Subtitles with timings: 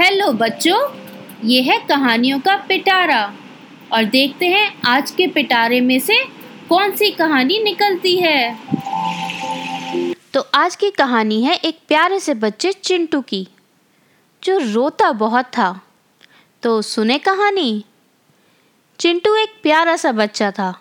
[0.00, 0.96] बच्चों।
[1.44, 3.34] ये है कहानियों का पिटारा।
[3.92, 6.24] और देखते हैं आज के पिटारे में से
[6.68, 8.58] कौन सी कहानी निकलती है।
[10.34, 13.48] तो आज की कहानी है एक प्यारे से बच्चे चिंटू की,
[14.44, 15.80] जो रोता बहुत था।
[16.62, 17.84] तो सुने कहानी?
[18.98, 20.80] चिंटू एक प्यारा सा बच्चा था।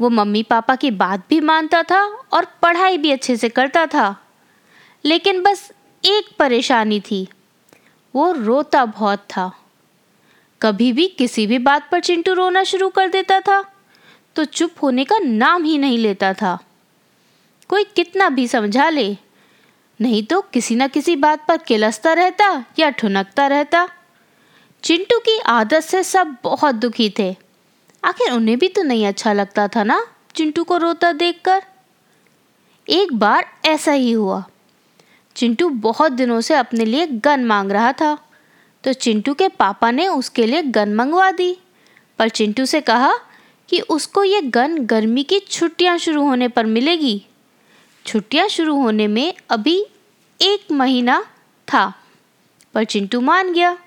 [0.00, 4.26] वो मम्मी पापा की बात भी मानता था और पढ़ाई भी अच्छे से करता था।
[5.04, 5.72] लेकिन बस
[6.04, 7.28] एक परेशानी थी।
[8.14, 9.50] वो रोता बहुत था।
[10.60, 13.62] कभी भी किसी भी बात पर चिंटू रोना शुरू कर देता था
[14.36, 16.58] तो चुप होने का नाम ही नहीं लेता था।
[17.68, 19.16] कोई कितना भी समझा ले,
[20.00, 23.88] नहीं तो किसी न किसी बात पर किलसता रहता या ठुनकता रहता।
[24.82, 27.34] चिंटू की आदत से सब बहुत दुखी थे।
[28.04, 31.62] आखिर उन्हें भी तो नहीं अच्छा लगता था ना चिंटू को रोता देखकर।
[32.88, 34.44] एक बार ऐसा ही हुआ।
[35.36, 38.16] चिंटू बहुत दिनों से अपने लिए गन मांग रहा था।
[38.84, 41.56] तो चिंटू के पापा ने उसके लिए गन मंगवा दी।
[42.18, 43.12] पर चिंटू से कहा
[43.68, 47.26] कि उसको ये गन गर्मी की छुट्टियाँ शुरू होने पर मिलेगी।
[48.06, 49.86] छुट्टियाँ शुरू होने में अभी
[50.40, 51.20] एक महीना
[51.68, 51.92] था,
[52.74, 53.78] पर चिंटू मान गया।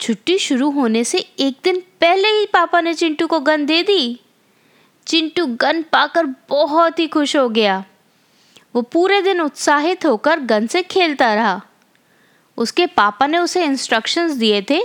[0.00, 4.20] छुट्टी शुरू होने से एक दिन पहले ही पापा ने चिंटू को गन दे दी।
[5.06, 7.84] चिंटू गन पाकर बहुत ही खुश हो गया।
[8.74, 11.60] वो पूरे दिन उत्साहित होकर गन से खेलता रहा।
[12.58, 14.80] उसके पापा ने उसे इंस्ट्रक्शंस दिए थे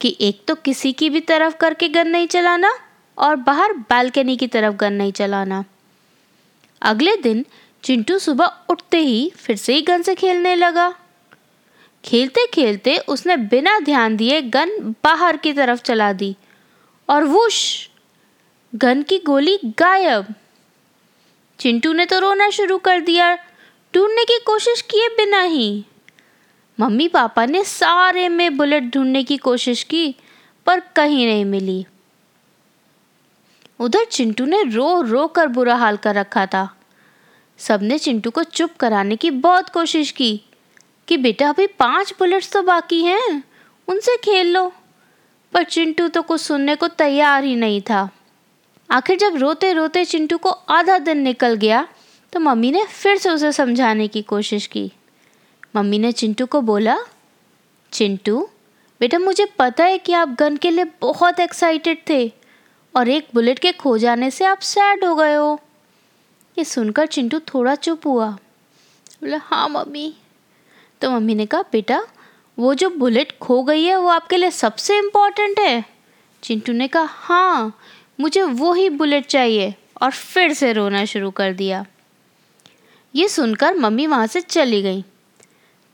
[0.00, 2.72] कि एक तो किसी की भी तरफ़ करके गन नहीं चलाना
[3.18, 5.64] और बाहर बालकनी की तरफ़ गन नहीं चलाना।
[6.82, 7.44] अगले दिन
[7.82, 10.94] चिंटू सुबह उठते ही फिर से ही गन से खेलने लगा।
[12.04, 16.36] खेलते खेलते उसने बिना ध्यान दिए गन बाहर की तरफ़ चला दी
[17.08, 17.88] और वुश!
[18.74, 20.34] गन की गोली गायब!
[21.58, 23.34] चिंटू ने तो रोना शुरू कर दिया,
[23.94, 25.84] ढूँढने की कोशिश किए बिना ही।
[26.80, 30.16] मम्मी पापा ने सारे में बुलेट ढूँढने की कोशिश की,
[30.66, 31.86] पर कहीं नहीं मिली।
[33.80, 36.76] उधर चिंटू ने रो रो कर बुरा हाल कर रखा था।
[37.58, 40.42] सबने चिंटू को चुप कराने की बहुत कोशिश की
[41.08, 43.44] कि, बेटा, अभी पाँच बुलेट्स तो बाकी हैं,
[43.88, 44.72] उनसे खेल लो।
[45.52, 48.10] पर चिंटू तो कुछ सुनने को तैयार ही नहीं था।
[48.90, 51.86] आखिर जब रोते रोते चिंटू को आधा दिन निकल गया
[52.32, 54.90] तो मम्मी ने फिर से उसे समझाने की कोशिश की।
[55.76, 56.96] मम्मी ने चिंटू को बोला,
[57.92, 58.48] चिंटू,
[59.00, 62.32] बेटा मुझे पता है कि आप गन के लिए बहुत एक्साइटेड थे
[62.94, 65.60] और एक बुलेट के खो जाने से आप सैड हो गए हो।
[66.58, 68.30] ये सुनकर चिंटू थोड़ा चुप हुआ।
[69.22, 70.14] बोला हाँ मम्मी।
[71.00, 72.02] तो मम्मी ने कहा, बेटा,
[72.58, 75.84] वो जो बुलेट खो गई है, वो आपके लिए सबसे इम्पोर्टेंट है।
[76.42, 77.78] चिंटू ने कहा हाँ
[78.20, 81.84] मुझे वो ही बुलेट चाहिए। और फिर से रोना शुरू कर दिया।
[83.14, 85.02] ये सुनकर मम्मी वहाँ से चली गई।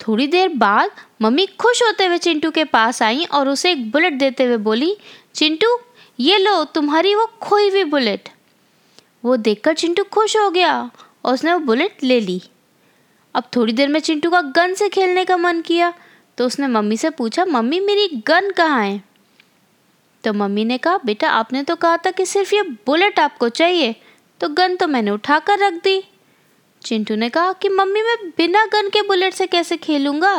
[0.00, 0.90] थोड़ी देर बाद
[1.22, 4.96] मम्मी खुश होते हुए चिंटू के पास आई और उसे एक बुलेट देते हुए बोली,
[5.34, 5.78] चिंटू,
[6.20, 8.28] ये लो, तुम्हारी वो खोई हुई बुलेट।
[9.24, 10.90] वो देखकर चिंटू खुश हो गया
[11.24, 12.40] और उसने वो बुलेट ले ली।
[13.34, 15.92] अब थोड़ी देर में चिंटू का गन से खेलने का मन किया
[16.38, 19.02] तो उसने मम्मी से पूछा, मम्मी, मेरी गन कहाँ है?
[20.24, 23.94] तो मम्मी ने कहा, बेटा, आपने तो कहा था कि सिर्फ़ ये बुलेट आपको चाहिए
[24.40, 26.02] तो गन तो मैंने उठा कर रख दी।
[26.82, 30.34] चिंटू ने कहा कि मम्मी, मैं बिना गन के बुलेट से कैसे खेलूँगा?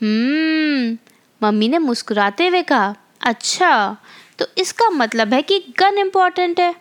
[0.00, 0.96] हम्म
[1.40, 3.96] मम्मी ने मुस्कुराते हुए कहा अच्छा
[4.38, 6.72] तो इसका मतलब है कि गन इम्पोर्टेंट है।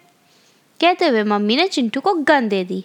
[0.79, 2.83] कहते हुए मम्मी ने चिंटू को गन दे दी,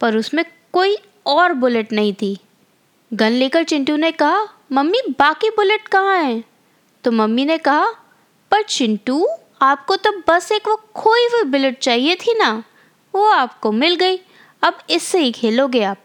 [0.00, 2.36] पर उसमें कोई और बुलेट नहीं थी।
[3.12, 6.42] गन लेकर चिंटू ने कहा, मम्मी, बाकी बुलेट कहाँ हैं?
[7.04, 7.86] तो मम्मी ने कहा
[8.54, 9.26] पर चिंटू,
[9.62, 12.50] आपको तो बस एक वो खोई हुई बुलेट चाहिए थी ना,
[13.14, 14.16] वो आपको मिल गई।
[14.62, 16.02] अब इससे ही खेलोगे आप।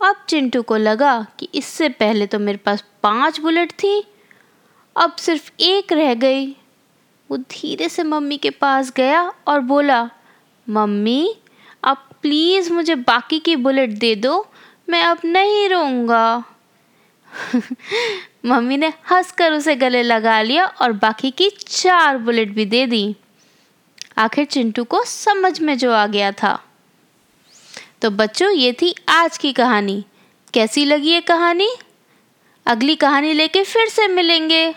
[0.00, 4.02] अब चिंटू को लगा कि इससे पहले तो मेरे पास पाँच बुलेट थी,
[4.96, 6.48] अब सिर्फ़ एक रह गई।
[7.30, 10.10] वो धीरे से मम्मी के पास गया और बोला,
[10.66, 11.34] मम्मी
[11.84, 14.46] आप प्लीज़ मुझे बाकी की बुलेट दे दो,
[14.88, 16.44] मैं अब नहीं रहूँगा
[18.44, 23.16] मम्मी ने हंसकर उसे गले लगा लिया और बाकी की चार बुलेट भी दे दी।
[24.18, 26.64] आखिर चिंटू को समझ में जो आ गया था।
[28.02, 30.04] तो बच्चों, ये थी आज की कहानी।
[30.54, 31.70] कैसी लगी ये कहानी?
[32.66, 34.74] अगली कहानी लेके फिर से मिलेंगे।